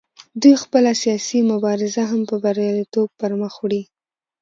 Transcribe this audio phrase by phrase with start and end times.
[0.41, 3.81] دوی خپله سیاسي مبارزه هم په بریالیتوب پر مخ وړي